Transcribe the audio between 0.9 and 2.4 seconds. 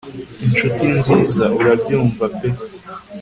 nziza, urabyumva